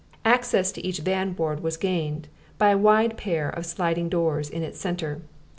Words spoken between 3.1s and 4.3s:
pair of sliding